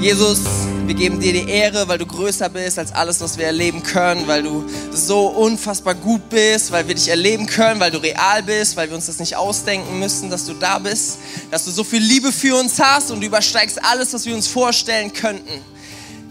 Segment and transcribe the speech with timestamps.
[0.00, 0.38] Jesus,
[0.86, 4.28] wir geben dir die Ehre, weil du größer bist als alles, was wir erleben können,
[4.28, 8.76] weil du so unfassbar gut bist, weil wir dich erleben können, weil du real bist,
[8.76, 11.18] weil wir uns das nicht ausdenken müssen, dass du da bist,
[11.50, 14.46] dass du so viel Liebe für uns hast und du übersteigst alles, was wir uns
[14.46, 15.60] vorstellen könnten.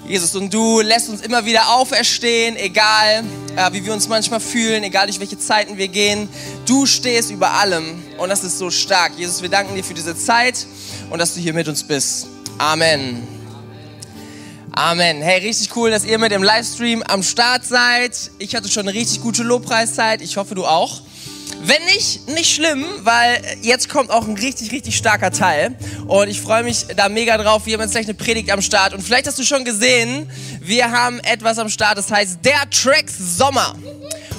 [0.07, 3.25] Jesus, und du lässt uns immer wieder auferstehen, egal
[3.57, 6.29] äh, wie wir uns manchmal fühlen, egal durch welche Zeiten wir gehen.
[6.65, 9.11] Du stehst über allem und das ist so stark.
[9.17, 10.65] Jesus, wir danken dir für diese Zeit
[11.09, 12.27] und dass du hier mit uns bist.
[12.57, 13.36] Amen.
[14.79, 15.23] Amen.
[15.23, 18.29] Hey, richtig cool, dass ihr mit dem Livestream am Start seid.
[18.37, 20.21] Ich hatte schon eine richtig gute Lobpreiszeit.
[20.21, 21.01] Ich hoffe, du auch.
[21.63, 25.75] Wenn nicht, nicht schlimm, weil jetzt kommt auch ein richtig, richtig starker Teil.
[26.05, 27.65] Und ich freue mich da mega drauf.
[27.65, 28.93] Wir haben jetzt gleich eine Predigt am Start.
[28.93, 30.29] Und vielleicht hast du schon gesehen,
[30.61, 33.73] wir haben etwas am Start, das heißt der Tracks Sommer.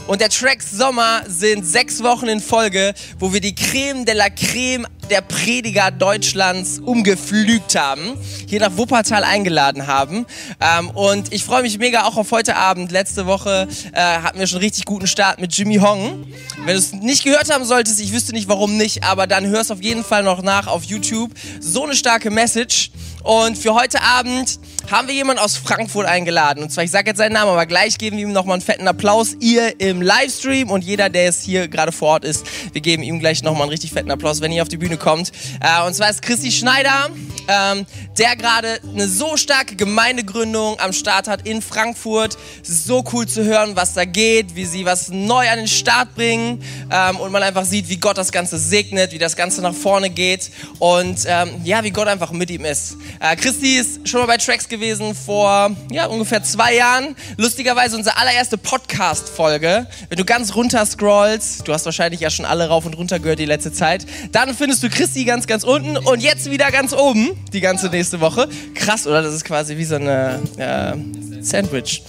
[0.08, 4.30] Und der Track Sommer sind sechs Wochen in Folge, wo wir die Creme de la
[4.30, 8.16] Creme der Prediger Deutschlands umgepflügt haben,
[8.46, 10.24] hier nach Wuppertal eingeladen haben.
[10.62, 12.90] Ähm, und ich freue mich mega auch auf heute Abend.
[12.90, 16.26] Letzte Woche äh, hatten wir schon einen richtig guten Start mit Jimmy Hong.
[16.64, 19.60] Wenn du es nicht gehört haben solltest, ich wüsste nicht warum nicht, aber dann hör
[19.60, 21.32] es auf jeden Fall noch nach auf YouTube.
[21.60, 22.90] So eine starke Message.
[23.28, 24.58] Und für heute Abend
[24.90, 26.62] haben wir jemanden aus Frankfurt eingeladen.
[26.62, 28.88] Und zwar, ich sage jetzt seinen Namen, aber gleich geben wir ihm nochmal einen fetten
[28.88, 29.34] Applaus.
[29.38, 33.20] Ihr im Livestream und jeder, der jetzt hier gerade vor Ort ist, wir geben ihm
[33.20, 35.30] gleich nochmal einen richtig fetten Applaus, wenn ihr auf die Bühne kommt.
[35.60, 37.10] Äh, und zwar ist Christi Schneider,
[37.48, 37.84] ähm,
[38.18, 42.36] der gerade eine so starke Gemeindegründung am Start hat in Frankfurt.
[42.62, 46.62] So cool zu hören, was da geht, wie sie was neu an den Start bringen
[46.90, 50.10] ähm, und man einfach sieht, wie Gott das Ganze segnet, wie das Ganze nach vorne
[50.10, 52.96] geht und ähm, ja, wie Gott einfach mit ihm ist.
[53.20, 57.14] Äh, Christi ist schon mal bei Tracks gewesen vor ja, ungefähr zwei Jahren.
[57.36, 59.86] Lustigerweise unsere allererste Podcast-Folge.
[60.08, 63.38] Wenn du ganz runter scrollst, du hast wahrscheinlich ja schon alle rauf und runter gehört
[63.38, 67.30] die letzte Zeit, dann findest du Christi ganz, ganz unten und jetzt wieder ganz oben
[67.52, 68.48] die ganze nächste Woche.
[68.74, 69.22] Krass, oder?
[69.22, 72.02] Das ist quasi wie so eine äh, Sandwich.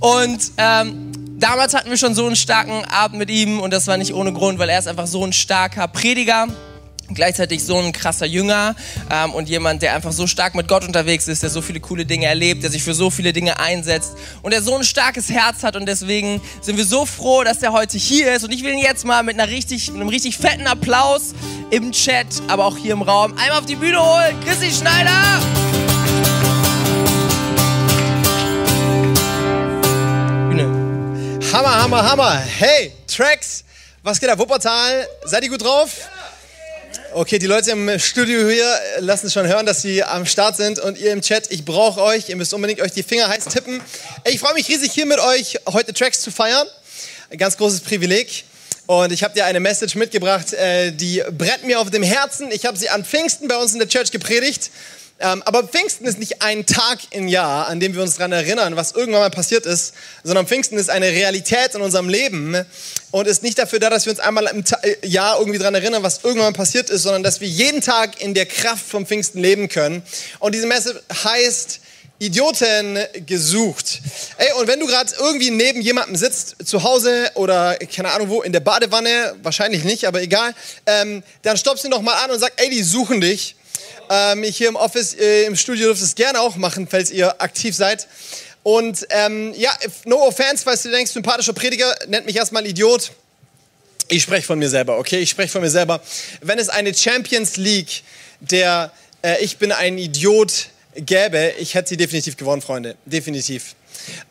[0.00, 3.96] Und ähm, damals hatten wir schon so einen starken Abend mit ihm und das war
[3.96, 6.48] nicht ohne Grund, weil er ist einfach so ein starker Prediger
[7.14, 8.74] gleichzeitig so ein krasser Jünger
[9.10, 12.04] ähm, und jemand, der einfach so stark mit Gott unterwegs ist, der so viele coole
[12.04, 14.12] Dinge erlebt, der sich für so viele Dinge einsetzt
[14.42, 17.72] und der so ein starkes Herz hat und deswegen sind wir so froh, dass er
[17.72, 20.36] heute hier ist und ich will ihn jetzt mal mit, einer richtig, mit einem richtig
[20.36, 21.34] fetten Applaus
[21.70, 24.36] im Chat, aber auch hier im Raum einmal auf die Bühne holen.
[24.44, 25.40] Chrissy Schneider!
[30.48, 31.40] Bühne.
[31.52, 32.38] Hammer, Hammer, Hammer.
[32.38, 33.64] Hey, Tracks,
[34.02, 34.38] was geht ab?
[34.38, 36.08] Wuppertal, seid ihr gut drauf?
[37.18, 40.98] Okay, die Leute im Studio hier lassen schon hören, dass sie am Start sind und
[40.98, 42.28] ihr im Chat, ich brauche euch.
[42.28, 43.80] Ihr müsst unbedingt euch die Finger heiß tippen.
[44.24, 46.66] Ich freue mich riesig, hier mit euch heute Tracks zu feiern.
[47.30, 48.44] Ein ganz großes Privileg.
[48.84, 52.50] Und ich habe dir eine Message mitgebracht, äh, die brennt mir auf dem Herzen.
[52.52, 54.70] Ich habe sie an Pfingsten bei uns in der Church gepredigt.
[55.18, 58.76] Ähm, aber Pfingsten ist nicht ein Tag im Jahr, an dem wir uns daran erinnern,
[58.76, 62.54] was irgendwann mal passiert ist, sondern Pfingsten ist eine Realität in unserem Leben
[63.12, 66.02] und ist nicht dafür da, dass wir uns einmal im äh, Jahr irgendwie daran erinnern,
[66.02, 69.40] was irgendwann mal passiert ist, sondern dass wir jeden Tag in der Kraft vom Pfingsten
[69.40, 70.02] leben können.
[70.38, 71.80] Und diese Messe heißt,
[72.18, 74.00] Idioten gesucht.
[74.38, 78.42] Ey, und wenn du gerade irgendwie neben jemandem sitzt, zu Hause oder keine Ahnung wo,
[78.42, 80.54] in der Badewanne, wahrscheinlich nicht, aber egal,
[80.86, 83.56] ähm, dann stoppst du ihn doch mal an und sag, ey, die suchen dich.
[84.10, 87.74] Ähm, hier im Office, äh, im Studio dürft es gerne auch machen, falls ihr aktiv
[87.74, 88.06] seid.
[88.62, 89.70] Und ähm, ja,
[90.04, 93.12] no offense, falls du denkst, sympathischer Prediger, nennt mich erstmal Idiot.
[94.08, 95.18] Ich spreche von mir selber, okay?
[95.18, 96.00] Ich spreche von mir selber.
[96.40, 98.02] Wenn es eine Champions League
[98.40, 102.96] der äh, Ich bin ein Idiot gäbe, ich hätte sie definitiv gewonnen, Freunde.
[103.04, 103.74] Definitiv.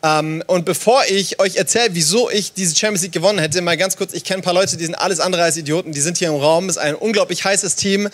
[0.02, 3.96] Ähm, und bevor ich euch erzähle, wieso ich diese Champions League gewonnen hätte, mal ganz
[3.96, 6.28] kurz, ich kenne ein paar Leute, die sind alles andere als Idioten, die sind hier
[6.28, 8.08] im Raum, ist ein unglaublich heißes Team.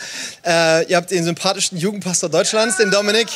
[0.45, 3.29] Äh, ihr habt den sympathischsten Jugendpastor Deutschlands, den Dominik,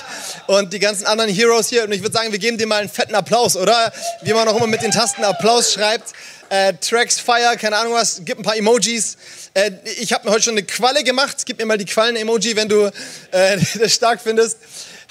[0.46, 1.84] und die ganzen anderen Heroes hier.
[1.84, 3.92] Und ich würde sagen, wir geben dem mal einen fetten Applaus, oder?
[4.22, 6.12] Wie man auch immer mit den Tasten Applaus schreibt.
[6.48, 9.16] Äh, Tracks, Fire, keine Ahnung was, gib ein paar Emojis.
[9.54, 11.38] Äh, ich habe mir heute schon eine Qualle gemacht.
[11.44, 12.92] Gib mir mal die Quallen-Emoji, wenn du
[13.32, 14.58] äh, das stark findest.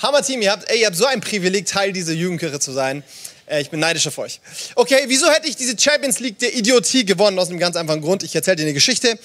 [0.02, 3.04] Hammer-Team, ihr habt, ey, ihr habt so ein Privileg, Teil dieser Jugendkirche zu sein.
[3.46, 4.40] Äh, ich bin neidisch auf euch.
[4.76, 7.38] Okay, wieso hätte ich diese Champions League der Idiotie gewonnen?
[7.40, 8.24] Aus einem ganz einfachen Grund.
[8.24, 9.18] Ich erzähle dir eine Geschichte.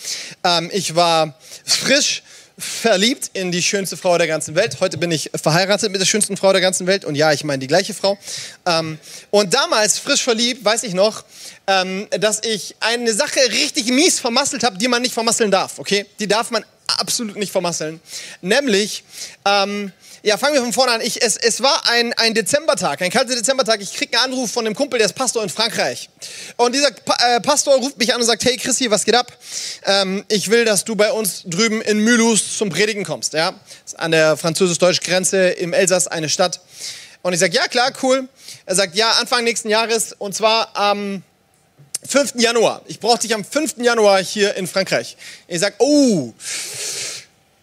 [0.45, 1.35] Ähm, ich war
[1.65, 2.23] frisch
[2.61, 4.77] verliebt in die schönste Frau der ganzen Welt.
[4.81, 7.05] Heute bin ich verheiratet mit der schönsten Frau der ganzen Welt.
[7.05, 8.19] Und ja, ich meine die gleiche Frau.
[8.67, 8.99] Ähm,
[9.31, 11.25] und damals, frisch verliebt, weiß ich noch,
[11.67, 15.79] ähm, dass ich eine Sache richtig mies vermasselt habe, die man nicht vermasseln darf.
[15.79, 16.07] Okay?
[16.19, 16.65] Die darf man
[16.99, 18.01] absolut nicht vermasseln.
[18.43, 19.05] Nämlich,
[19.47, 21.01] ähm, ja, fangen wir von vorne an.
[21.01, 23.81] Ich, es, es war ein, ein Dezembertag, ein kalter Dezembertag.
[23.81, 26.11] Ich kriege einen Anruf von einem Kumpel, der ist Pastor in Frankreich.
[26.57, 29.33] Und dieser pa äh, Pastor ruft mich an und sagt, hey Christi, was geht ab?
[29.85, 33.33] Ähm, ich will, dass du bei uns drüben in Mulhouse zum Predigen kommst.
[33.33, 33.55] Ja?
[33.97, 36.61] An der französisch-deutschen Grenze im Elsass eine Stadt.
[37.23, 38.29] Und ich sage, ja klar, cool.
[38.67, 41.23] Er sagt, ja, Anfang nächsten Jahres und zwar am
[42.07, 42.35] 5.
[42.37, 42.83] Januar.
[42.87, 43.77] Ich brauche dich am 5.
[43.79, 45.17] Januar hier in Frankreich.
[45.49, 46.33] Ich sage, oh,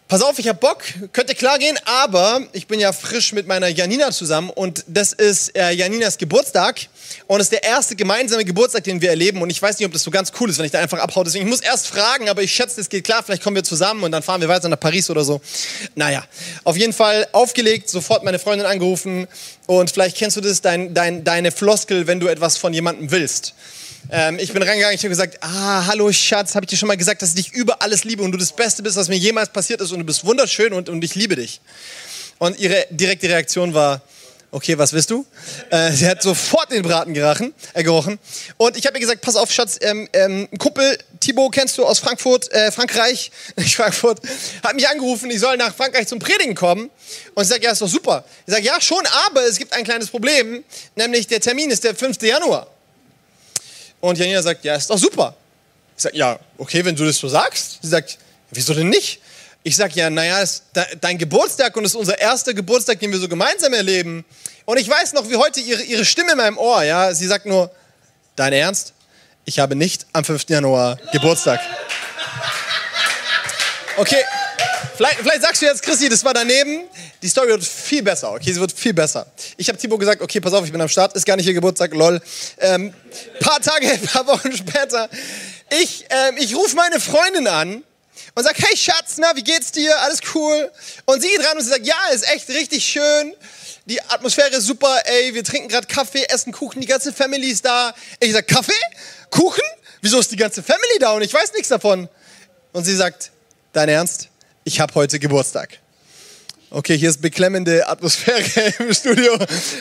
[0.08, 0.82] pass auf, ich habe Bock,
[1.12, 5.54] könnte klar gehen, aber ich bin ja frisch mit meiner Janina zusammen und das ist
[5.54, 6.88] äh, Janinas Geburtstag
[7.26, 9.92] und es ist der erste gemeinsame Geburtstag, den wir erleben und ich weiß nicht, ob
[9.92, 11.24] das so ganz cool ist, wenn ich da einfach abhaue.
[11.24, 14.02] Deswegen ich muss erst fragen, aber ich schätze, das geht klar, vielleicht kommen wir zusammen
[14.02, 15.42] und dann fahren wir weiter nach Paris oder so.
[15.94, 16.24] Naja,
[16.64, 19.28] auf jeden Fall aufgelegt, sofort meine Freundin angerufen
[19.66, 23.54] und vielleicht kennst du das, dein, dein, deine Floskel, wenn du etwas von jemandem willst.
[24.10, 26.96] Ähm, ich bin reingegangen, ich habe gesagt, ah, hallo Schatz, habe ich dir schon mal
[26.96, 29.50] gesagt, dass ich dich über alles liebe und du das Beste bist, was mir jemals
[29.50, 31.60] passiert ist und du bist wunderschön und, und ich liebe dich.
[32.38, 34.00] Und ihre direkte Reaktion war,
[34.50, 35.26] okay, was willst du?
[35.70, 38.18] Äh, sie hat sofort den Braten gerachen, äh, gerochen.
[38.56, 41.98] Und ich habe ihr gesagt, pass auf, Schatz, ähm, ähm, Kumpel Thibaut kennst du aus
[41.98, 44.20] Frankfurt, äh, Frankreich, nicht Frankfurt,
[44.62, 46.90] hat mich angerufen, ich soll nach Frankreich zum Predigen kommen.
[47.34, 48.24] Und ich sage, ja, ist doch super.
[48.46, 50.64] Ich sage, ja, schon, aber es gibt ein kleines Problem,
[50.96, 52.22] nämlich der Termin ist der 5.
[52.22, 52.68] Januar.
[54.00, 55.34] Und Janina sagt, ja, ist doch super.
[55.96, 57.78] Ich sage, ja, okay, wenn du das so sagst.
[57.82, 58.18] Sie sagt,
[58.50, 59.20] wieso denn nicht?
[59.64, 60.62] Ich sage, ja, naja, es ist
[61.00, 64.24] dein Geburtstag und es ist unser erster Geburtstag, den wir so gemeinsam erleben.
[64.64, 66.82] Und ich weiß noch wie heute ihre, ihre Stimme in meinem Ohr.
[66.84, 67.12] Ja?
[67.12, 67.70] Sie sagt nur,
[68.36, 68.92] dein Ernst?
[69.44, 70.48] Ich habe nicht am 5.
[70.48, 71.60] Januar Geburtstag.
[73.96, 74.22] Okay,
[74.98, 76.80] Vielleicht, vielleicht, sagst du jetzt, Christi, das war daneben.
[77.22, 78.52] Die Story wird viel besser, okay?
[78.52, 79.30] Sie wird viel besser.
[79.56, 81.54] Ich habe Timo gesagt, okay, pass auf, ich bin am Start, ist gar nicht ihr
[81.54, 82.20] Geburtstag, lol.
[82.58, 82.92] Ähm,
[83.38, 85.08] paar Tage, paar Wochen später,
[85.70, 87.84] ich, ähm, ich rufe meine Freundin an
[88.34, 89.96] und sag, hey Schatz, na, wie geht's dir?
[90.00, 90.68] Alles cool?
[91.04, 93.34] Und sie geht ran und sie sagt, ja, ist echt richtig schön.
[93.84, 97.64] Die Atmosphäre ist super, ey, wir trinken gerade Kaffee, essen Kuchen, die ganze Family ist
[97.64, 97.94] da.
[98.18, 98.72] Ich sag, Kaffee?
[99.30, 99.62] Kuchen?
[100.00, 102.08] Wieso ist die ganze Family da und ich weiß nichts davon?
[102.72, 103.30] Und sie sagt,
[103.72, 104.28] dein Ernst?
[104.68, 105.78] Ich habe heute Geburtstag.
[106.70, 109.32] Okay, hier ist beklemmende Atmosphäre im Studio.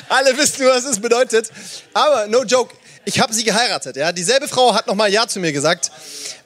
[0.08, 1.52] Alle wissen, was es bedeutet.
[1.94, 2.74] Aber no joke,
[3.04, 3.98] ich habe sie geheiratet.
[3.98, 4.14] Ja?
[4.14, 5.92] Dieselbe Frau hat nochmal Ja zu mir gesagt,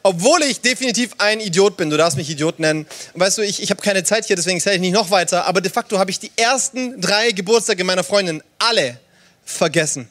[0.01, 1.91] obwohl ich definitiv ein Idiot bin.
[1.91, 2.87] Du darfst mich Idiot nennen.
[3.13, 5.45] Weißt du, ich, ich habe keine Zeit hier, deswegen erzähle ich nicht noch weiter.
[5.45, 8.99] Aber de facto habe ich die ersten drei Geburtstage meiner Freundin alle
[9.45, 10.09] vergessen.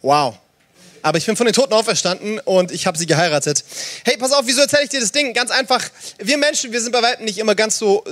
[0.00, 0.38] Wow
[1.06, 3.62] aber ich bin von den Toten auferstanden und ich habe sie geheiratet.
[4.04, 5.34] Hey, pass auf, wieso erzähle ich dir das Ding?
[5.34, 5.80] Ganz einfach,
[6.18, 8.02] wir Menschen, wir sind bei weitem nicht immer ganz so,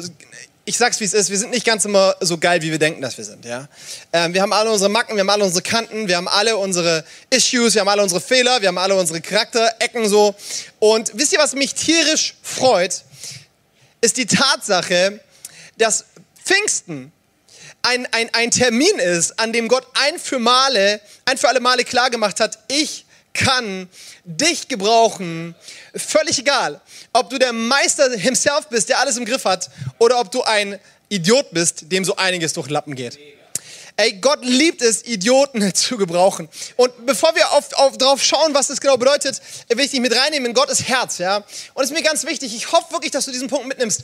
[0.64, 3.02] ich sag's wie es ist, wir sind nicht ganz immer so geil, wie wir denken,
[3.02, 3.44] dass wir sind.
[3.44, 3.68] Ja?
[4.12, 7.04] Ähm, wir haben alle unsere Macken, wir haben alle unsere Kanten, wir haben alle unsere
[7.30, 10.32] Issues, wir haben alle unsere Fehler, wir haben alle unsere Charakterecken so.
[10.78, 13.02] Und wisst ihr, was mich tierisch freut?
[14.02, 15.18] Ist die Tatsache,
[15.78, 16.04] dass
[16.44, 17.10] Pfingsten
[17.84, 21.84] ein, ein, ein Termin ist, an dem Gott ein für, Male, ein für alle Male
[21.84, 23.04] klargemacht hat, ich
[23.34, 23.88] kann
[24.24, 25.54] dich gebrauchen,
[25.94, 26.80] völlig egal,
[27.12, 30.78] ob du der Meister himself bist, der alles im Griff hat, oder ob du ein
[31.08, 33.18] Idiot bist, dem so einiges durch Lappen geht.
[33.96, 36.48] Ey, Gott liebt es, Idioten zu gebrauchen.
[36.76, 40.16] Und bevor wir auf, auf, drauf schauen, was das genau bedeutet, will ich dich mit
[40.16, 41.18] reinnehmen in Gottes Herz.
[41.18, 41.44] Ja?
[41.74, 44.02] Und es ist mir ganz wichtig, ich hoffe wirklich, dass du diesen Punkt mitnimmst.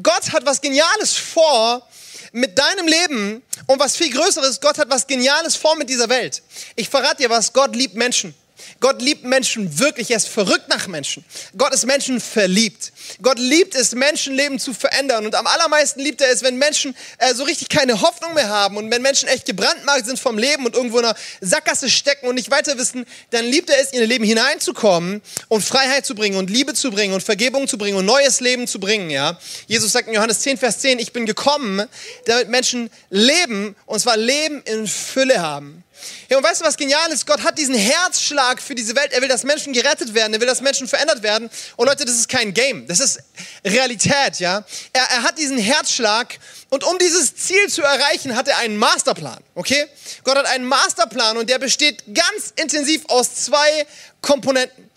[0.00, 1.84] Gott hat was Geniales vor,
[2.32, 6.42] mit deinem Leben und was viel Größeres, Gott hat was Geniales vor mit dieser Welt.
[6.76, 8.34] Ich verrate dir was, Gott liebt Menschen.
[8.80, 11.24] Gott liebt Menschen wirklich, er ist verrückt nach Menschen.
[11.56, 12.92] Gott ist Menschen verliebt.
[13.20, 15.26] Gott liebt es, Menschenleben zu verändern.
[15.26, 18.76] Und am allermeisten liebt er es, wenn Menschen äh, so richtig keine Hoffnung mehr haben
[18.76, 22.34] und wenn Menschen echt gebrandmarkt sind vom Leben und irgendwo in einer Sackgasse stecken und
[22.34, 26.36] nicht weiter wissen, dann liebt er es, in ihr Leben hineinzukommen und Freiheit zu bringen
[26.36, 29.10] und Liebe zu bringen und Vergebung zu bringen und neues Leben zu bringen.
[29.10, 29.38] Ja?
[29.66, 31.86] Jesus sagt in Johannes 10, Vers 10, ich bin gekommen,
[32.26, 35.84] damit Menschen leben und zwar Leben in Fülle haben.
[36.28, 37.26] Ja, und weißt du, was genial ist?
[37.26, 39.12] Gott hat diesen Herzschlag für diese Welt.
[39.12, 40.34] Er will, dass Menschen gerettet werden.
[40.34, 41.50] Er will, dass Menschen verändert werden.
[41.76, 42.86] Und Leute, das ist kein Game.
[42.86, 43.20] Das ist
[43.64, 44.64] Realität, ja.
[44.92, 46.38] Er, er hat diesen Herzschlag.
[46.70, 49.86] Und um dieses Ziel zu erreichen, hat er einen Masterplan, okay?
[50.24, 53.86] Gott hat einen Masterplan und der besteht ganz intensiv aus zwei
[54.22, 54.90] Komponenten.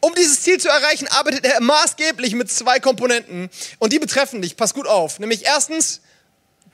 [0.00, 3.50] Um dieses Ziel zu erreichen, arbeitet er maßgeblich mit zwei Komponenten.
[3.78, 4.56] Und die betreffen dich.
[4.56, 5.18] Pass gut auf.
[5.18, 6.00] Nämlich erstens,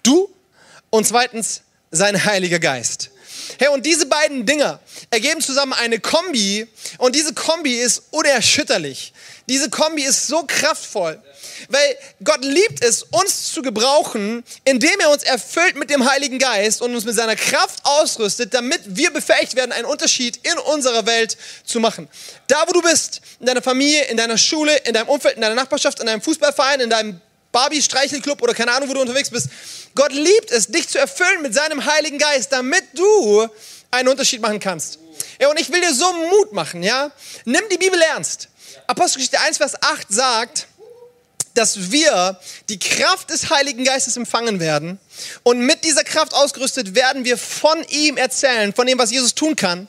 [0.02, 0.28] du
[0.90, 3.10] und zweitens, sein Heiliger Geist.
[3.58, 6.66] Hey, und diese beiden Dinger ergeben zusammen eine Kombi
[6.98, 9.12] und diese Kombi ist unerschütterlich.
[9.48, 11.20] Diese Kombi ist so kraftvoll,
[11.68, 16.80] weil Gott liebt es, uns zu gebrauchen, indem er uns erfüllt mit dem Heiligen Geist
[16.80, 21.36] und uns mit seiner Kraft ausrüstet, damit wir befähigt werden, einen Unterschied in unserer Welt
[21.64, 22.08] zu machen.
[22.46, 25.54] Da, wo du bist, in deiner Familie, in deiner Schule, in deinem Umfeld, in deiner
[25.54, 27.20] Nachbarschaft, in deinem Fußballverein, in deinem
[27.54, 29.48] Barbie-Streichelclub oder keine Ahnung, wo du unterwegs bist.
[29.94, 33.48] Gott liebt es, dich zu erfüllen mit seinem Heiligen Geist, damit du
[33.90, 34.98] einen Unterschied machen kannst.
[35.40, 37.12] Ja, und ich will dir so Mut machen, ja?
[37.44, 38.48] Nimm die Bibel ernst.
[38.88, 40.66] Apostelgeschichte 1, Vers 8 sagt,
[41.54, 44.98] dass wir die Kraft des Heiligen Geistes empfangen werden
[45.44, 49.54] und mit dieser Kraft ausgerüstet werden wir von ihm erzählen, von dem, was Jesus tun
[49.54, 49.86] kann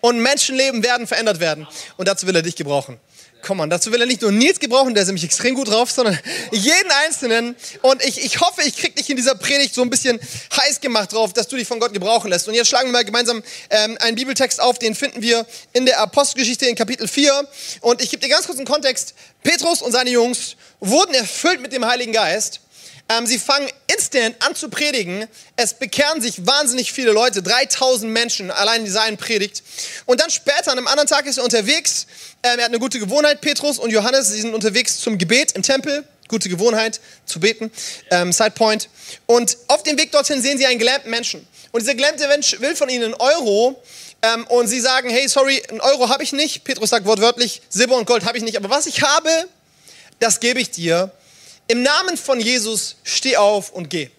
[0.00, 1.66] und Menschenleben werden verändert werden.
[1.96, 3.00] Und dazu will er dich gebrauchen.
[3.42, 5.90] Komm on, dazu will er nicht nur Nils gebrauchen, der ist nämlich extrem gut drauf,
[5.90, 6.18] sondern
[6.50, 7.54] jeden Einzelnen.
[7.82, 10.18] Und ich, ich hoffe, ich krieg dich in dieser Predigt so ein bisschen
[10.56, 12.48] heiß gemacht drauf, dass du dich von Gott gebrauchen lässt.
[12.48, 16.00] Und jetzt schlagen wir mal gemeinsam ähm, einen Bibeltext auf, den finden wir in der
[16.00, 17.48] Apostelgeschichte in Kapitel 4.
[17.82, 19.14] Und ich gebe dir ganz kurz einen Kontext.
[19.44, 22.60] Petrus und seine Jungs wurden erfüllt mit dem Heiligen Geist.
[23.08, 25.28] Ähm, sie fangen instant an zu predigen.
[25.54, 29.62] Es bekehren sich wahnsinnig viele Leute, 3000 Menschen allein in seinen Predigt.
[30.06, 32.06] Und dann später, an einem anderen Tag ist er unterwegs.
[32.42, 34.28] Ähm, er hat eine gute Gewohnheit, Petrus und Johannes.
[34.28, 36.04] Sie sind unterwegs zum Gebet im Tempel.
[36.26, 37.70] Gute Gewohnheit, zu beten.
[38.10, 38.88] Ähm, Side Point.
[39.26, 41.46] Und auf dem Weg dorthin sehen sie einen gelähmten Menschen.
[41.70, 43.80] Und dieser gelähmte Mensch will von ihnen einen Euro.
[44.22, 46.64] Ähm, und sie sagen, hey, sorry, einen Euro habe ich nicht.
[46.64, 48.56] Petrus sagt wortwörtlich, Silber und Gold habe ich nicht.
[48.56, 49.30] Aber was ich habe,
[50.18, 51.12] das gebe ich dir
[51.68, 54.10] im Namen von Jesus, steh auf und geh.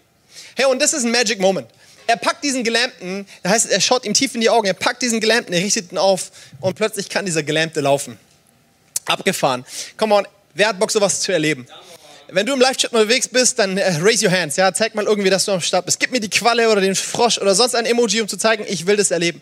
[0.54, 1.68] Hey, und das ist ein Magic Moment.
[2.06, 5.02] Er packt diesen Gelähmten, das heißt, er schaut ihm tief in die Augen, er packt
[5.02, 8.18] diesen Gelähmten, er richtet ihn auf und plötzlich kann dieser Gelähmte laufen.
[9.04, 9.66] Abgefahren.
[9.96, 11.66] Come on, wer hat Bock, sowas zu erleben?
[12.30, 14.56] Wenn du im Live-Chat unterwegs bist, dann äh, raise your hands.
[14.56, 15.98] Ja, zeig mal irgendwie, dass du am Start bist.
[15.98, 18.86] Gib mir die Qualle oder den Frosch oder sonst ein Emoji, um zu zeigen, ich
[18.86, 19.40] will das erleben.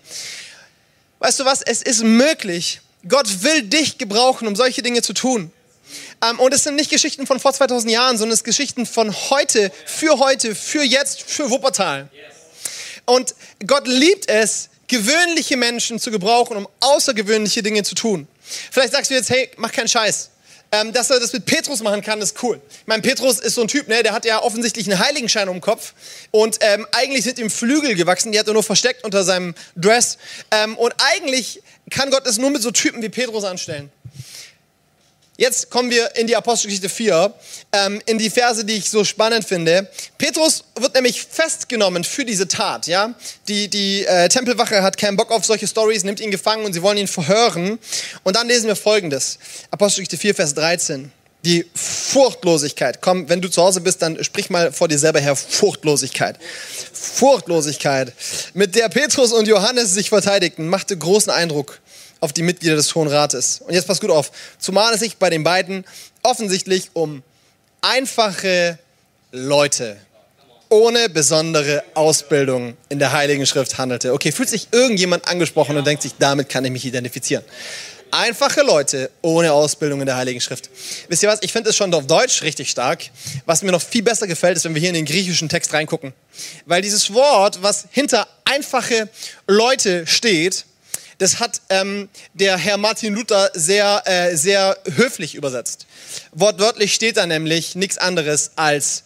[1.18, 1.62] Weißt du was?
[1.62, 2.80] Es ist möglich.
[3.08, 5.52] Gott will dich gebrauchen, um solche Dinge zu tun.
[6.22, 9.14] Ähm, und es sind nicht Geschichten von vor 2000 Jahren, sondern es sind Geschichten von
[9.30, 12.08] heute, für heute, für jetzt, für Wuppertal.
[13.04, 13.34] Und
[13.66, 18.28] Gott liebt es, gewöhnliche Menschen zu gebrauchen, um außergewöhnliche Dinge zu tun.
[18.70, 20.30] Vielleicht sagst du jetzt, hey, mach keinen Scheiß.
[20.72, 22.60] Ähm, dass er das mit Petrus machen kann, ist cool.
[22.80, 25.56] Ich meine, Petrus ist so ein Typ, ne, der hat ja offensichtlich einen Heiligenschein um
[25.56, 25.94] den Kopf
[26.32, 30.18] und ähm, eigentlich sind ihm Flügel gewachsen, die hat er nur versteckt unter seinem Dress.
[30.50, 33.92] Ähm, und eigentlich kann Gott das nur mit so Typen wie Petrus anstellen.
[35.38, 37.32] Jetzt kommen wir in die Apostelgeschichte 4,
[37.72, 39.86] ähm, in die Verse, die ich so spannend finde.
[40.16, 42.86] Petrus wird nämlich festgenommen für diese Tat.
[42.86, 43.14] Ja?
[43.46, 46.80] Die, die äh, Tempelwache hat keinen Bock auf solche Stories, nimmt ihn gefangen und sie
[46.80, 47.78] wollen ihn verhören.
[48.22, 49.38] Und dann lesen wir folgendes.
[49.70, 51.12] Apostelgeschichte 4, Vers 13.
[51.44, 53.02] Die Furchtlosigkeit.
[53.02, 55.36] Komm, wenn du zu Hause bist, dann sprich mal vor dir selber her.
[55.36, 56.38] Furchtlosigkeit.
[56.92, 58.12] Furchtlosigkeit,
[58.52, 61.78] mit der Petrus und Johannes sich verteidigten, machte großen Eindruck
[62.20, 63.60] auf die Mitglieder des Hohen Rates.
[63.60, 65.84] Und jetzt passt gut auf, zumal es sich bei den beiden
[66.22, 67.22] offensichtlich um
[67.80, 68.78] einfache
[69.32, 69.96] Leute
[70.68, 74.12] ohne besondere Ausbildung in der Heiligen Schrift handelte.
[74.12, 77.44] Okay, fühlt sich irgendjemand angesprochen und denkt sich, damit kann ich mich identifizieren.
[78.10, 80.70] Einfache Leute ohne Ausbildung in der Heiligen Schrift.
[81.08, 81.40] Wisst ihr was?
[81.42, 83.04] Ich finde es schon auf Deutsch richtig stark.
[83.46, 86.12] Was mir noch viel besser gefällt, ist, wenn wir hier in den griechischen Text reingucken.
[86.66, 89.08] Weil dieses Wort, was hinter einfache
[89.48, 90.66] Leute steht,
[91.18, 95.86] das hat ähm, der Herr Martin Luther sehr, äh, sehr höflich übersetzt.
[96.32, 99.04] Wortwörtlich steht da nämlich nichts anderes als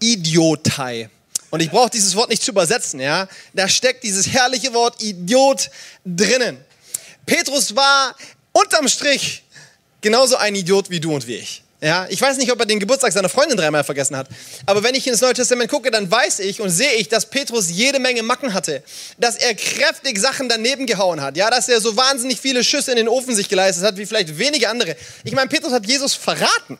[0.00, 1.08] Idiotei.
[1.50, 3.28] Und ich brauche dieses Wort nicht zu übersetzen, ja.
[3.52, 5.70] Da steckt dieses herrliche Wort Idiot
[6.04, 6.58] drinnen.
[7.26, 8.16] Petrus war
[8.52, 9.44] unterm Strich
[10.00, 11.61] genauso ein Idiot wie du und wie ich.
[11.82, 14.28] Ja, ich weiß nicht, ob er den Geburtstag seiner Freundin dreimal vergessen hat.
[14.66, 17.70] Aber wenn ich ins Neue Testament gucke, dann weiß ich und sehe ich, dass Petrus
[17.70, 18.84] jede Menge Macken hatte.
[19.18, 21.36] Dass er kräftig Sachen daneben gehauen hat.
[21.36, 24.38] Ja, dass er so wahnsinnig viele Schüsse in den Ofen sich geleistet hat, wie vielleicht
[24.38, 24.94] wenige andere.
[25.24, 26.78] Ich meine, Petrus hat Jesus verraten.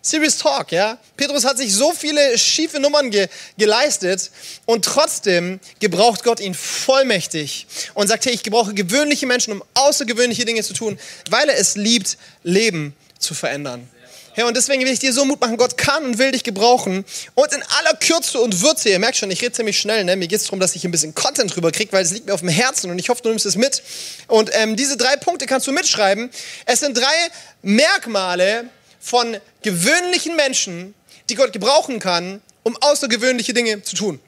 [0.00, 0.96] Serious Talk, ja.
[1.18, 3.28] Petrus hat sich so viele schiefe Nummern ge
[3.58, 4.30] geleistet
[4.64, 10.46] und trotzdem gebraucht Gott ihn vollmächtig und sagt, hey, ich gebrauche gewöhnliche Menschen, um außergewöhnliche
[10.46, 13.88] Dinge zu tun, weil er es liebt, Leben zu verändern.
[14.32, 17.04] Herr, und deswegen will ich dir so Mut machen, Gott kann und will dich gebrauchen.
[17.34, 20.14] Und in aller Kürze und Würze, ihr merkt schon, ich rede ziemlich schnell, ne?
[20.14, 22.34] mir geht es darum, dass ich ein bisschen Content drüber kriege, weil es liegt mir
[22.34, 23.82] auf dem Herzen und ich hoffe, du nimmst es mit.
[24.28, 26.30] Und ähm, diese drei Punkte kannst du mitschreiben.
[26.64, 27.28] Es sind drei
[27.62, 28.64] Merkmale
[29.00, 30.94] von gewöhnlichen Menschen,
[31.28, 34.20] die Gott gebrauchen kann, um außergewöhnliche Dinge zu tun.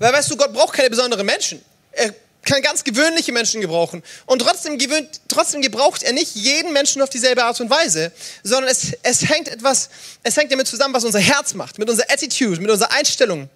[0.00, 1.62] Weil weißt du, Gott braucht keine besonderen Menschen.
[1.92, 2.12] Er
[2.44, 4.02] kann ganz gewöhnliche Menschen gebrauchen.
[4.26, 8.70] Und trotzdem, gewöhnt, trotzdem gebraucht er nicht jeden Menschen auf dieselbe Art und Weise, sondern
[8.70, 9.90] es, es hängt etwas,
[10.22, 13.48] es hängt damit zusammen, was unser Herz macht, mit unserer Attitude, mit unserer Einstellung.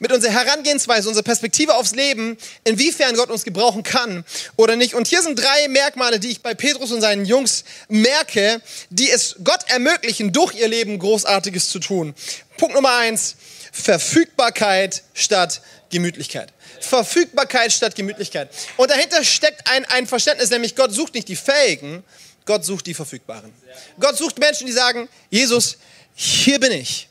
[0.00, 4.24] mit unserer Herangehensweise, unserer Perspektive aufs Leben, inwiefern Gott uns gebrauchen kann
[4.56, 4.94] oder nicht.
[4.94, 8.60] Und hier sind drei Merkmale, die ich bei Petrus und seinen Jungs merke,
[8.90, 12.14] die es Gott ermöglichen, durch ihr Leben Großartiges zu tun.
[12.56, 13.36] Punkt Nummer eins,
[13.72, 15.62] Verfügbarkeit statt
[15.92, 16.52] Gemütlichkeit.
[16.80, 18.50] Verfügbarkeit statt Gemütlichkeit.
[18.76, 22.02] Und dahinter steckt ein, ein Verständnis, nämlich Gott sucht nicht die Fähigen,
[22.44, 23.52] Gott sucht die Verfügbaren.
[24.00, 25.78] Gott sucht Menschen, die sagen, Jesus,
[26.14, 27.08] hier bin ich.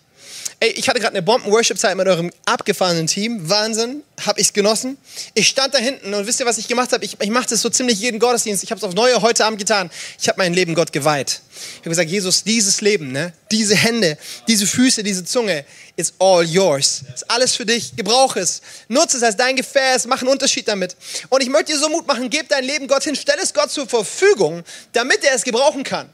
[0.64, 3.50] Ey, ich hatte gerade eine Bomben-Worship-Zeit mit eurem abgefahrenen Team.
[3.50, 4.96] Wahnsinn, habe ich es genossen.
[5.34, 7.04] Ich stand da hinten und wisst ihr, was ich gemacht habe?
[7.04, 8.64] Ich, ich mache das so ziemlich jeden Gottesdienst.
[8.64, 9.90] Ich habe es auf Neue heute Abend getan.
[10.20, 11.42] Ich habe mein Leben Gott geweiht.
[11.56, 15.66] Ich habe gesagt, Jesus, dieses Leben, ne, diese Hände, diese Füße, diese Zunge,
[15.96, 17.06] it's all yours.
[17.12, 17.96] Ist alles für dich.
[17.96, 18.62] Gebrauch es.
[18.88, 20.06] Nutze es als dein Gefäß.
[20.06, 20.96] Mach einen Unterschied damit.
[21.30, 23.16] Und ich möchte dir so Mut machen, gib dein Leben Gott hin.
[23.16, 24.64] Stell es Gott zur Verfügung,
[24.94, 26.08] damit er es gebrauchen kann.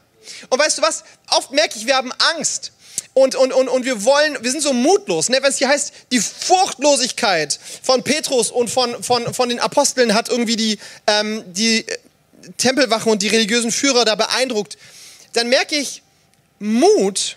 [0.48, 1.04] Und weißt du was?
[1.32, 2.72] Oft merke ich, wir haben Angst
[3.14, 5.28] und, und, und, und wir wollen, wir sind so mutlos.
[5.28, 5.38] Ne?
[5.40, 10.28] Wenn es hier heißt, die Furchtlosigkeit von Petrus und von, von, von den Aposteln hat
[10.28, 11.84] irgendwie die, ähm, die
[12.56, 14.78] Tempelwache und die religiösen Führer da beeindruckt,
[15.32, 16.02] dann merke ich,
[16.58, 17.36] Mut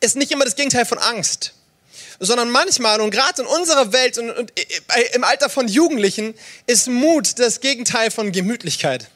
[0.00, 1.52] ist nicht immer das Gegenteil von Angst
[2.20, 4.52] sondern manchmal und gerade in unserer Welt und, und,
[5.12, 6.34] im Alter von Jugendlichen
[6.66, 9.08] ist Mut das Gegenteil von Gemütlichkeit.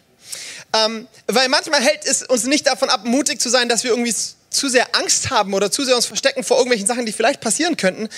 [0.74, 4.14] Ähm, weil manchmal hält es uns nicht davon ab, mutig zu sein, dass wir irgendwie
[4.52, 7.76] zu sehr Angst haben oder zu sehr uns verstecken vor irgendwelchen Sachen, die vielleicht passieren
[7.76, 8.08] könnten,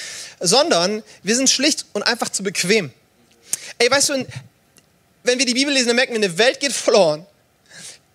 [0.40, 2.92] sondern wir sind schlicht und einfach zu bequem.
[3.78, 4.26] Ey, weißt du,
[5.24, 7.26] wenn wir die Bibel lesen, dann merken wir, eine Welt geht verloren.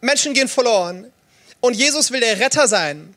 [0.02, 1.12] Menschen gehen verloren.
[1.60, 3.14] Und Jesus will der Retter sein.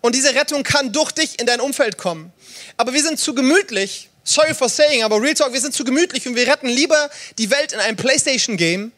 [0.00, 2.32] Und diese Rettung kann durch dich in dein Umfeld kommen.
[2.76, 4.08] Aber wir sind zu gemütlich.
[4.24, 7.50] Sorry for saying, aber Real Talk, wir sind zu gemütlich und wir retten lieber die
[7.50, 8.92] Welt in einem Playstation-Game,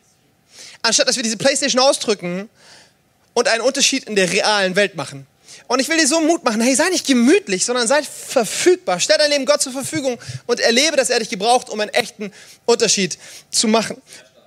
[0.82, 2.50] anstatt dass wir diese Playstation ausdrücken
[3.34, 5.26] und einen Unterschied in der realen Welt machen.
[5.66, 9.00] Und ich will dir so Mut machen, hey, sei nicht gemütlich, sondern sei verfügbar.
[9.00, 12.32] Stell dein Leben Gott zur Verfügung und erlebe, dass er dich gebraucht, um einen echten
[12.64, 13.18] Unterschied
[13.50, 14.00] zu machen.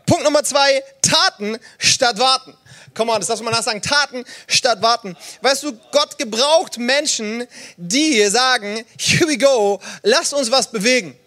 [0.06, 2.56] Punkt Nummer zwei, Taten statt Warten.
[2.94, 3.82] Komm on, das darf man nachsagen.
[3.82, 5.18] Taten statt Warten.
[5.42, 7.46] Weißt du, Gott gebraucht Menschen,
[7.76, 11.18] die sagen, here we go, lass uns was bewegen.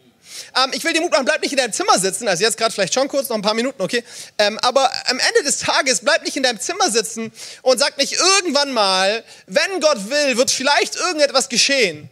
[0.57, 2.73] Ähm, ich will dir Mut machen, bleib nicht in deinem Zimmer sitzen, also jetzt gerade
[2.73, 4.05] vielleicht schon kurz, noch ein paar Minuten, okay.
[4.39, 8.15] Ähm, aber am Ende des Tages bleib nicht in deinem Zimmer sitzen und sag nicht
[8.15, 12.09] irgendwann mal, wenn Gott will, wird vielleicht irgendetwas geschehen,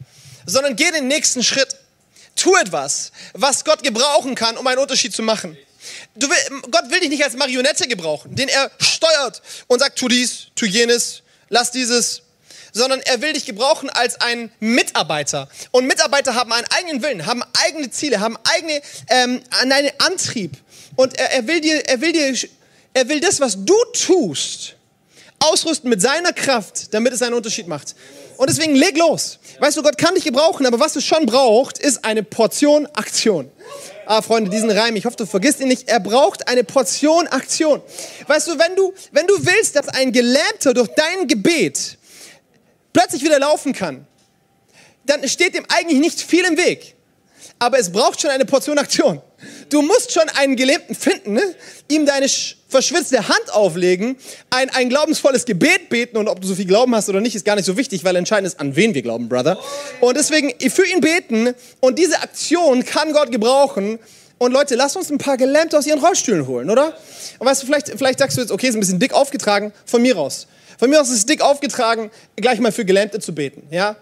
[0.47, 1.77] sondern geh den nächsten Schritt.
[2.37, 5.57] Tu etwas, was Gott gebrauchen kann, um einen Unterschied zu machen.
[6.15, 6.29] Will,
[6.71, 10.67] Gott will dich nicht als Marionette gebrauchen, den er steuert und sagt, tu dies, tu
[10.67, 12.23] jenes, lass dieses,
[12.77, 15.49] sondern er will dich gebrauchen als ein Mitarbeiter.
[15.71, 20.53] Und Mitarbeiter haben einen eigenen Willen, haben eigene Ziele, haben eigene, ähm, einen Antrieb.
[20.95, 22.35] Und er, er will dir, er will dir,
[22.93, 24.77] er will das, was du tust,
[25.39, 27.95] ausrüsten mit seiner Kraft, damit es einen Unterschied macht.
[28.37, 29.39] Und deswegen leg los.
[29.59, 33.51] Weißt du, Gott kann dich gebrauchen, aber was es schon braucht, ist eine Portion Aktion.
[34.05, 35.89] Ah, Freunde, diesen Reim, ich hoffe, du vergisst ihn nicht.
[35.89, 37.83] Er braucht eine Portion Aktion.
[38.27, 41.96] Weißt du, wenn du, wenn du willst, dass ein Gelähmter durch dein Gebet
[42.97, 44.07] plötzlich wieder laufen kann,
[45.05, 46.95] dann steht dem eigentlich nicht viel im Weg.
[47.59, 49.21] Aber es braucht schon eine Portion Aktion.
[49.69, 51.43] Du musst schon einen Gelähmten finden, ne?
[51.89, 52.27] ihm deine
[52.69, 54.17] verschwitzte Hand auflegen,
[54.49, 57.45] ein, ein glaubensvolles Gebet beten und ob du so viel Glauben hast oder nicht, ist
[57.45, 59.59] gar nicht so wichtig, weil entscheidend ist, an wen wir glauben, Brother.
[60.01, 63.99] Und deswegen für ihn beten und diese Aktion kann Gott gebrauchen.
[64.39, 66.97] Und Leute, lasst uns ein paar Gelähmte aus ihren Rollstühlen holen, oder?
[67.39, 70.03] Und weißt du, vielleicht, vielleicht sagst du jetzt, okay, ist ein bisschen dick aufgetragen, von
[70.03, 70.47] mir aus.
[70.79, 73.97] Von mir aus ist es dick aufgetragen, gleich mal für Gelähmte zu beten, ja?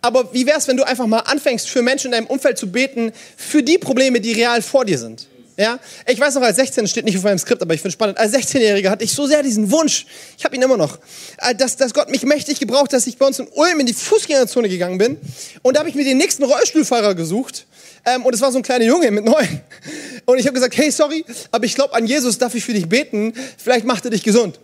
[0.00, 3.12] Aber wie wär's, wenn du einfach mal anfängst, für Menschen in deinem Umfeld zu beten,
[3.36, 5.28] für die Probleme, die real vor dir sind?
[5.56, 8.18] Ja, ich weiß noch, als 16, steht nicht auf meinem Skript, aber ich finde spannend,
[8.18, 10.04] als 16-Jähriger hatte ich so sehr diesen Wunsch,
[10.36, 10.98] ich habe ihn immer noch,
[11.38, 13.94] äh, dass, dass Gott mich mächtig gebraucht, dass ich bei uns in Ulm in die
[13.94, 15.16] Fußgängerzone gegangen bin.
[15.62, 17.66] Und da habe ich mir den nächsten Rollstuhlfahrer gesucht.
[18.04, 19.60] Ähm, und es war so ein kleiner Junge mit neun.
[20.26, 22.88] Und ich habe gesagt, hey, sorry, aber ich glaube an Jesus, darf ich für dich
[22.88, 23.32] beten?
[23.56, 24.58] Vielleicht macht er dich gesund.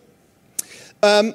[1.03, 1.35] Ähm,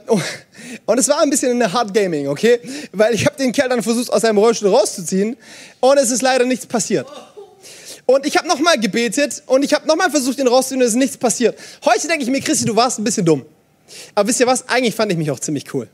[0.86, 2.60] und es war ein bisschen eine Hard Gaming, okay?
[2.92, 5.38] Weil ich habe den Kerl dann versucht, aus seinem Rollstuhl rauszuziehen
[5.80, 7.08] und es ist leider nichts passiert.
[8.06, 11.00] Und ich habe nochmal gebetet und ich habe nochmal versucht, ihn rauszuziehen und es ist
[11.00, 11.58] nichts passiert.
[11.84, 13.46] Heute denke ich mir, Christi, du warst ein bisschen dumm.
[14.14, 14.68] Aber wisst ihr was?
[14.70, 15.88] Eigentlich fand ich mich auch ziemlich cool.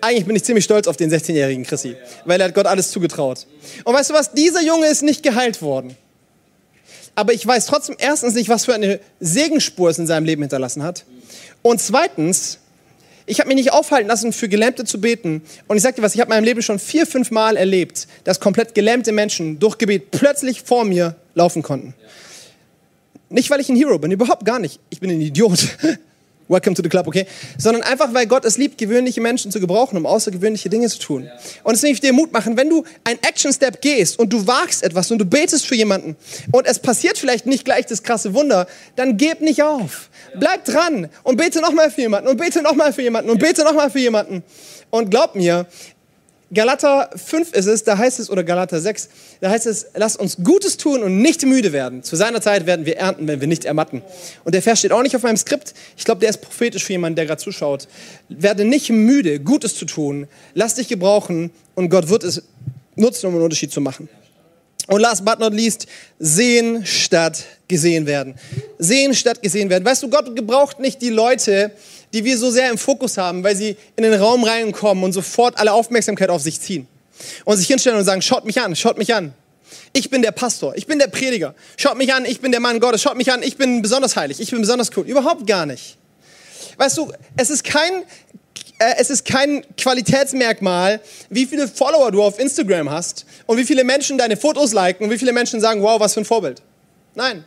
[0.00, 3.46] Eigentlich bin ich ziemlich stolz auf den 16-jährigen Chrissy, weil er hat Gott alles zugetraut.
[3.84, 4.32] Und weißt du was?
[4.32, 5.96] Dieser Junge ist nicht geheilt worden.
[7.14, 10.82] Aber ich weiß trotzdem erstens nicht, was für eine Segenspur es in seinem Leben hinterlassen
[10.82, 11.04] hat.
[11.62, 12.58] Und zweitens,
[13.26, 15.42] ich habe mich nicht aufhalten lassen, für Gelähmte zu beten.
[15.68, 18.08] Und ich sage dir was, ich habe in meinem Leben schon vier, fünf Mal erlebt,
[18.24, 21.94] dass komplett gelähmte Menschen durch Gebet plötzlich vor mir laufen konnten.
[23.28, 24.80] Nicht, weil ich ein Hero bin, überhaupt gar nicht.
[24.90, 25.76] Ich bin ein Idiot.
[26.46, 27.26] Welcome to the club, okay?
[27.56, 31.30] Sondern einfach, weil Gott es liebt, gewöhnliche Menschen zu gebrauchen, um außergewöhnliche Dinge zu tun.
[31.62, 34.82] Und es will ich dir Mut machen, wenn du ein Action-Step gehst und du wagst
[34.82, 36.16] etwas und du betest für jemanden
[36.52, 40.10] und es passiert vielleicht nicht gleich das krasse Wunder, dann gib nicht auf.
[40.38, 43.90] Bleib dran und bete nochmal für jemanden und bete nochmal für jemanden und bete nochmal
[43.90, 44.42] für jemanden.
[44.90, 45.66] Und glaub mir,
[46.54, 49.08] Galater 5 ist es, da heißt es, oder Galater 6,
[49.40, 52.02] da heißt es, lasst uns Gutes tun und nicht müde werden.
[52.02, 54.02] Zu seiner Zeit werden wir ernten, wenn wir nicht ermatten.
[54.44, 55.74] Und der Vers steht auch nicht auf meinem Skript.
[55.96, 57.88] Ich glaube, der ist prophetisch für jemanden, der gerade zuschaut.
[58.28, 60.28] Werde nicht müde, Gutes zu tun.
[60.54, 62.42] Lass dich gebrauchen und Gott wird es
[62.94, 64.08] nutzen, um einen Unterschied zu machen.
[64.86, 65.86] Und last but not least,
[66.18, 68.34] sehen statt gesehen werden.
[68.78, 69.84] Sehen statt gesehen werden.
[69.84, 71.70] Weißt du, Gott gebraucht nicht die Leute,
[72.12, 75.58] die wir so sehr im Fokus haben, weil sie in den Raum reinkommen und sofort
[75.58, 76.86] alle Aufmerksamkeit auf sich ziehen.
[77.44, 79.32] Und sich hinstellen und sagen, schaut mich an, schaut mich an.
[79.92, 81.54] Ich bin der Pastor, ich bin der Prediger.
[81.76, 83.00] Schaut mich an, ich bin der Mann Gottes.
[83.00, 85.06] Schaut mich an, ich bin besonders heilig, ich bin besonders cool.
[85.06, 85.96] Überhaupt gar nicht.
[86.76, 88.02] Weißt du, es ist kein,
[88.78, 93.84] äh, es ist kein Qualitätsmerkmal, wie viele Follower du auf Instagram hast und wie viele
[93.84, 96.62] Menschen deine Fotos liken und wie viele Menschen sagen, wow, was für ein Vorbild.
[97.14, 97.44] Nein.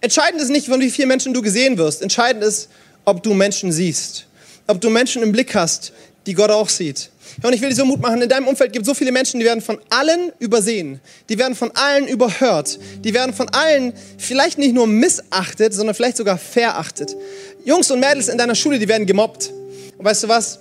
[0.00, 2.02] Entscheidend ist nicht, von wie vielen Menschen du gesehen wirst.
[2.02, 2.68] Entscheidend ist,
[3.04, 4.26] ob du Menschen siehst,
[4.66, 5.92] ob du Menschen im Blick hast,
[6.26, 7.10] die Gott auch sieht.
[7.42, 9.38] Und ich will dir so Mut machen, in deinem Umfeld gibt es so viele Menschen,
[9.40, 14.58] die werden von allen übersehen, die werden von allen überhört, die werden von allen vielleicht
[14.58, 17.16] nicht nur missachtet, sondern vielleicht sogar verachtet.
[17.64, 19.52] Jungs und Mädels in deiner Schule, die werden gemobbt.
[19.98, 20.60] Und weißt du was?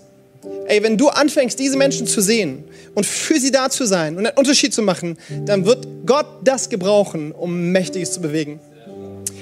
[0.67, 2.63] Ey, wenn du anfängst, diese Menschen zu sehen
[2.95, 6.69] und für sie da zu sein und einen Unterschied zu machen, dann wird Gott das
[6.69, 8.59] gebrauchen, um Mächtiges zu bewegen.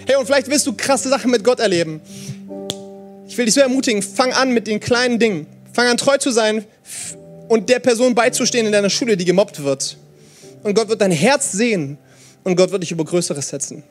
[0.05, 2.01] Hey, und vielleicht willst du krasse Sachen mit Gott erleben.
[3.27, 5.47] Ich will dich so ermutigen, fang an mit den kleinen Dingen.
[5.73, 6.63] Fang an treu zu sein
[7.49, 9.97] und der Person beizustehen in deiner Schule, die gemobbt wird.
[10.63, 11.97] Und Gott wird dein Herz sehen
[12.43, 13.84] und Gott wird dich über Größeres setzen.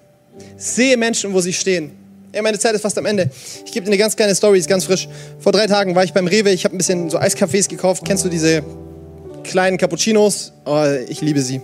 [0.56, 1.92] Sehe Menschen, wo sie stehen.
[2.34, 3.30] Ja, meine Zeit ist fast am Ende.
[3.64, 5.08] Ich gebe dir eine ganz kleine Story, ist ganz frisch.
[5.38, 8.02] Vor drei Tagen war ich beim Rewe, ich habe ein bisschen so Eiskaffees gekauft.
[8.04, 8.64] Kennst du diese
[9.44, 10.52] kleinen Cappuccinos?
[10.64, 11.60] Oh, ich liebe sie.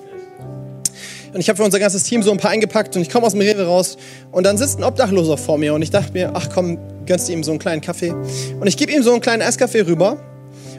[1.33, 3.33] Und ich habe für unser ganzes Team so ein paar eingepackt und ich komme aus
[3.33, 3.97] dem Rewe raus
[4.31, 7.33] und dann sitzt ein Obdachloser vor mir und ich dachte mir, ach komm, gönnst du
[7.33, 8.11] ihm so einen kleinen Kaffee.
[8.11, 10.19] Und ich gebe ihm so einen kleinen Eiskaffee rüber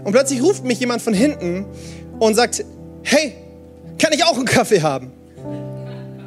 [0.03, 1.65] und plötzlich ruft mich jemand von hinten
[2.19, 2.63] und sagt,
[3.03, 3.33] hey,
[3.97, 5.11] kann ich auch einen Kaffee haben?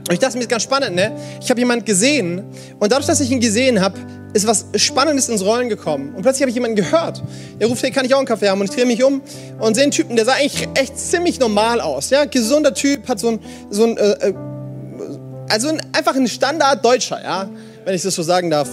[0.06, 1.16] Und ich dachte mir, ist ganz spannend, ne?
[1.40, 2.44] Ich habe jemanden gesehen
[2.78, 3.98] und dadurch, dass ich ihn gesehen habe,
[4.34, 6.14] ist was Spannendes ins Rollen gekommen.
[6.14, 7.22] Und plötzlich habe ich jemanden gehört.
[7.60, 8.60] Der ruft, hey, kann ich auch einen Kaffee haben?
[8.60, 9.22] Und ich drehe mich um
[9.60, 12.10] und sehe einen Typen, der sah eigentlich echt ziemlich normal aus.
[12.10, 13.38] Ja, gesunder Typ, hat so ein,
[13.70, 14.34] so ein, äh, äh
[15.48, 17.48] also ein, einfach ein Standard-Deutscher, ja,
[17.84, 18.68] wenn ich das so sagen darf.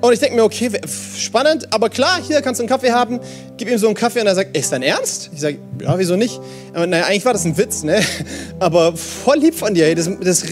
[0.00, 0.70] Und ich denke mir, okay,
[1.16, 3.18] spannend, aber klar, hier kannst du einen Kaffee haben.
[3.56, 5.30] Gib ihm so einen Kaffee und er sagt, ist dein Ernst?
[5.34, 6.40] Ich sage, ja, wieso nicht?
[6.72, 8.00] Aber, naja, eigentlich war das ein Witz, ne?
[8.60, 10.44] Aber voll lieb von dir, das, das,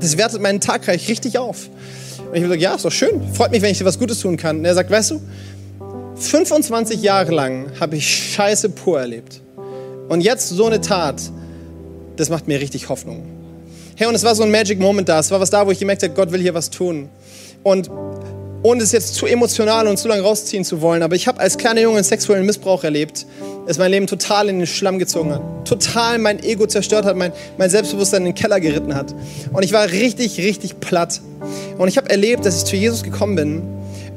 [0.00, 1.68] das wertet meinen Tag gleich richtig auf.
[2.18, 3.20] Und ich habe gesagt, ja, ist doch schön.
[3.34, 4.60] Freut mich, wenn ich dir was Gutes tun kann.
[4.60, 5.20] Und er sagt, weißt du,
[6.16, 9.42] 25 Jahre lang habe ich Scheiße pur erlebt.
[10.08, 11.20] Und jetzt so eine Tat,
[12.16, 13.24] das macht mir richtig Hoffnung.
[13.96, 15.18] Hey, und es war so ein Magic Moment da.
[15.18, 17.10] Es war was da, wo ich gemerkt habe, Gott will hier was tun.
[17.62, 17.90] Und
[18.62, 21.58] ohne es jetzt zu emotional und zu lang rausziehen zu wollen, aber ich habe als
[21.58, 23.26] kleiner Junge sexuellen Missbrauch erlebt,
[23.66, 27.32] das mein Leben total in den Schlamm gezogen hat, total mein Ego zerstört hat, mein,
[27.58, 29.14] mein Selbstbewusstsein in den Keller geritten hat.
[29.52, 31.20] Und ich war richtig, richtig platt.
[31.78, 33.62] Und ich habe erlebt, dass ich zu Jesus gekommen bin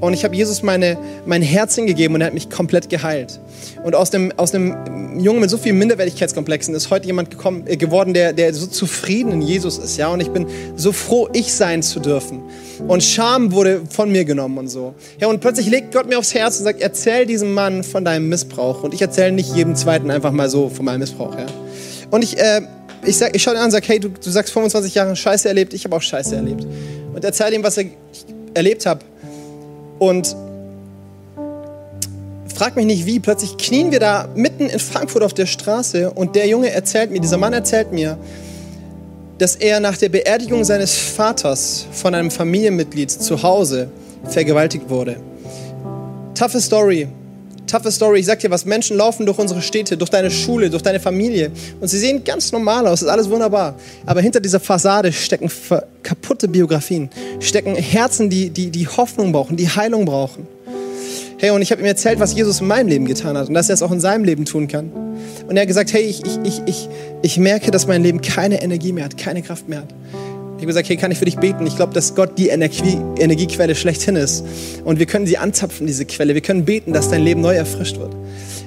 [0.02, 3.40] und ich habe Jesus meine, mein Herz hingegeben und er hat mich komplett geheilt.
[3.84, 7.78] Und aus dem, aus einem Jungen mit so vielen Minderwertigkeitskomplexen ist heute jemand gekommen, äh,
[7.78, 9.98] geworden, der, der so zufrieden in Jesus ist.
[9.98, 10.10] Ja?
[10.10, 12.44] Und ich bin so froh, ich sein zu dürfen.
[12.88, 14.94] Und Scham wurde von mir genommen und so.
[15.20, 18.30] Ja, und plötzlich legt Gott mir aufs Herz und sagt, erzähl diesem Mann von deinem
[18.30, 18.84] Missbrauch.
[18.84, 21.36] Und ich erzähle nicht jedem Zweiten einfach mal so von meinem Missbrauch.
[21.38, 21.46] Ja?
[22.12, 22.62] Und ich, äh,
[23.06, 25.74] ich, ich schaue ihn an und sage, hey, du, du sagst 25 Jahre Scheiße erlebt,
[25.74, 26.66] ich habe auch Scheiße erlebt.
[27.14, 27.92] Und erzähle ihm, was ich
[28.54, 29.02] erlebt habe.
[30.00, 30.36] Und
[32.54, 36.36] frag mich nicht wie, plötzlich knien wir da mitten in Frankfurt auf der Straße und
[36.36, 38.18] der Junge erzählt mir, dieser Mann erzählt mir,
[39.38, 43.90] dass er nach der Beerdigung seines Vaters von einem Familienmitglied zu Hause
[44.30, 45.18] vergewaltigt wurde.
[46.34, 47.08] Toughe Story,
[47.68, 48.20] toughe Story.
[48.20, 51.52] Ich sag dir was, Menschen laufen durch unsere Städte, durch deine Schule, durch deine Familie
[51.80, 53.76] und sie sehen ganz normal aus, ist alles wunderbar.
[54.06, 55.50] Aber hinter dieser Fassade stecken
[56.04, 60.48] kaputte Biografien, stecken Herzen, die, die, die Hoffnung brauchen, die Heilung brauchen.
[61.38, 63.70] Hey, und ich habe ihm erzählt, was Jesus in meinem Leben getan hat und dass
[63.70, 64.90] er es auch in seinem Leben tun kann.
[65.48, 66.90] Und er hat gesagt, hey, ich, ich, ich, ich,
[67.24, 69.90] ich merke, dass mein Leben keine Energie mehr hat, keine Kraft mehr hat.
[70.56, 71.68] Ich habe gesagt, hey, kann ich für dich beten?
[71.68, 74.46] Ich glaube, dass Gott die Energie, Energiequelle schlechthin ist.
[74.86, 76.34] Und wir können sie anzapfen, diese Quelle.
[76.34, 78.16] Wir können beten, dass dein Leben neu erfrischt wird.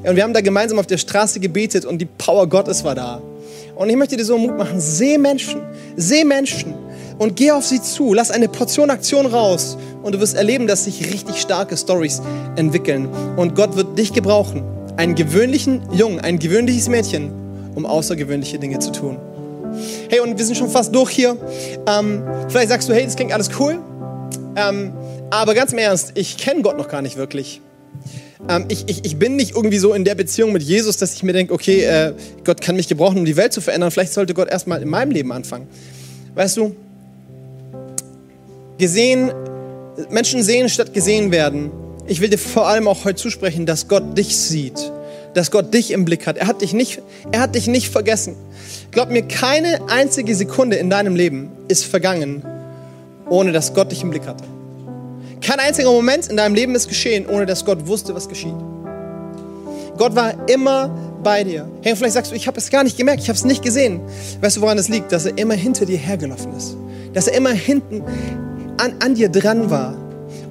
[0.05, 3.23] Und wir haben da gemeinsam auf der Straße gebetet und die Power Gottes war da.
[3.77, 5.63] Und ich möchte dir so Mut machen, seh Menschen,
[5.97, 6.75] seh Menschen
[7.19, 8.15] und geh auf sie zu.
[8.15, 12.23] Lass eine Portion Aktion raus und du wirst erleben, dass sich richtig starke Stories
[12.57, 13.09] entwickeln.
[13.37, 14.63] Und Gott wird dich gebrauchen,
[14.97, 17.31] einen gewöhnlichen Jungen, ein gewöhnliches Mädchen,
[17.75, 19.19] um außergewöhnliche Dinge zu tun.
[20.09, 21.37] Hey, und wir sind schon fast durch hier.
[21.87, 23.79] Ähm, vielleicht sagst du, hey, das klingt alles cool.
[24.57, 24.93] Ähm,
[25.31, 27.61] aber ganz im Ernst, ich kenne Gott noch gar nicht wirklich.
[28.49, 31.23] Ähm, ich, ich, ich bin nicht irgendwie so in der Beziehung mit Jesus, dass ich
[31.23, 33.91] mir denke, okay, äh, Gott kann mich gebrauchen, um die Welt zu verändern.
[33.91, 35.69] Vielleicht sollte Gott erstmal in meinem Leben anfangen.
[36.35, 36.75] Weißt du,
[38.79, 39.33] gesehen,
[40.11, 41.71] Menschen sehen statt gesehen werden.
[42.07, 44.93] Ich will dir vor allem auch heute zusprechen, dass Gott dich sieht,
[45.35, 46.39] dass Gott dich im Blick hat.
[46.39, 48.37] Er hat dich nicht, er hat dich nicht vergessen.
[48.91, 52.43] Glaub mir, keine einzige Sekunde in deinem Leben ist vergangen,
[53.29, 54.45] ohne dass Gott dich im Blick hatte.
[55.43, 58.55] Kein einziger Moment in deinem Leben ist geschehen, ohne dass Gott wusste, was geschieht.
[59.97, 60.89] Gott war immer
[61.23, 61.69] bei dir.
[61.83, 64.01] Hey, vielleicht sagst du, ich habe es gar nicht gemerkt, ich habe es nicht gesehen.
[64.41, 65.13] Weißt du, woran es liegt?
[65.13, 66.77] Dass er immer hinter dir hergelaufen ist.
[67.13, 68.03] Dass er immer hinten
[68.79, 69.97] an, an dir dran war.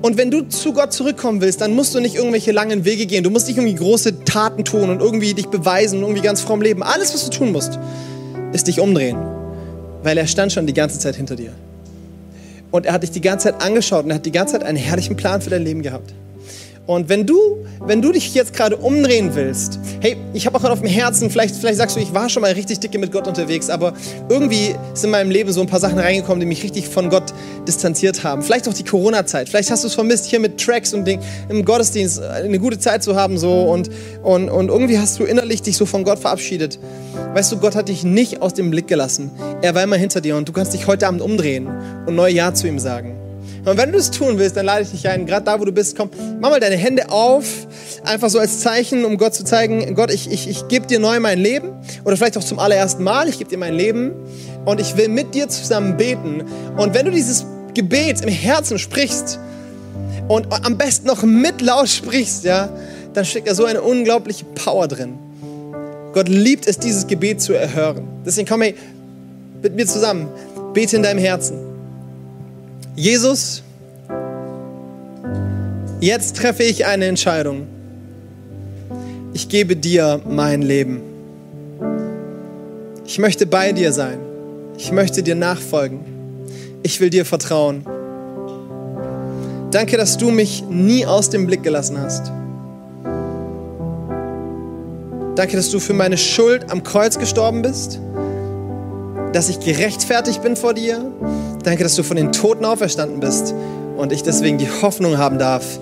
[0.02, 3.24] Und wenn du zu Gott zurückkommen willst, dann musst du nicht irgendwelche langen Wege gehen.
[3.24, 6.62] Du musst nicht irgendwie große Taten tun und irgendwie dich beweisen und irgendwie ganz fromm
[6.62, 6.84] leben.
[6.84, 7.80] Alles, was du tun musst,
[8.54, 9.18] ist dich umdrehen.
[10.04, 11.52] Weil er stand schon die ganze Zeit hinter dir.
[12.70, 14.78] Und er hat dich die ganze Zeit angeschaut und er hat die ganze Zeit einen
[14.78, 16.14] herrlichen Plan für dein Leben gehabt.
[16.88, 20.72] Und wenn du, wenn du dich jetzt gerade umdrehen willst, hey, ich habe auch gerade
[20.72, 23.28] auf dem Herzen, vielleicht, vielleicht sagst du, ich war schon mal richtig dicke mit Gott
[23.28, 23.94] unterwegs, aber
[24.30, 27.34] irgendwie sind in meinem Leben so ein paar Sachen reingekommen, die mich richtig von Gott
[27.68, 28.42] distanziert haben.
[28.42, 29.50] Vielleicht auch die Corona-Zeit.
[29.50, 31.20] Vielleicht hast du es vermisst, hier mit Tracks und Ding,
[31.50, 33.90] im Gottesdienst eine gute Zeit zu haben so und,
[34.24, 36.80] und, und irgendwie hast du innerlich dich so von Gott verabschiedet.
[37.34, 39.32] Weißt du, Gott hat dich nicht aus dem Blick gelassen.
[39.62, 41.68] Er war immer hinter dir und du kannst dich heute Abend umdrehen
[42.06, 43.27] und neu Ja zu ihm sagen.
[43.68, 45.74] Und wenn du das tun willst, dann lade ich dich ein, gerade da, wo du
[45.74, 47.68] bist, komm, mach mal deine Hände auf,
[48.06, 51.20] einfach so als Zeichen, um Gott zu zeigen, Gott, ich, ich, ich gebe dir neu
[51.20, 51.74] mein Leben
[52.06, 54.14] oder vielleicht auch zum allerersten Mal, ich gebe dir mein Leben
[54.64, 56.46] und ich will mit dir zusammen beten.
[56.78, 59.38] Und wenn du dieses Gebet im Herzen sprichst
[60.30, 62.70] und am besten noch mit laut sprichst, ja,
[63.14, 65.20] dann steckt da so eine unglaubliche Power drin.
[66.14, 68.08] Gott liebt es, dieses Gebet zu erhören.
[68.26, 68.76] Deswegen komm hey,
[69.62, 70.30] mit mir zusammen,
[70.74, 71.67] bete in deinem Herzen.
[73.00, 73.62] Jesus,
[76.02, 77.68] jetzt treffe ich eine Entscheidung.
[79.34, 81.02] Ich gebe dir mein Leben.
[83.06, 84.18] Ich möchte bei dir sein.
[84.80, 86.00] Ich möchte dir nachfolgen.
[86.82, 87.86] Ich will dir vertrauen.
[89.70, 92.32] Danke, dass du mich nie aus dem Blick gelassen hast.
[95.36, 98.00] Danke, dass du für meine Schuld am Kreuz gestorben bist,
[99.34, 101.12] dass ich gerechtfertigt bin vor dir
[101.68, 103.54] Danke, dass du von den Toten auferstanden bist
[103.98, 105.82] und ich deswegen die Hoffnung haben darf,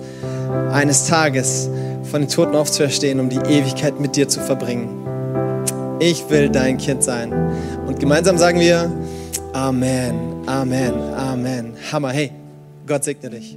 [0.72, 1.70] eines Tages
[2.10, 4.88] von den Toten aufzuerstehen, um die Ewigkeit mit dir zu verbringen.
[6.00, 7.32] Ich will dein Kind sein.
[7.86, 8.92] Und gemeinsam sagen wir
[9.52, 11.74] Amen, Amen, Amen.
[11.92, 12.10] Hammer.
[12.10, 12.32] Hey,
[12.84, 13.56] Gott segne dich.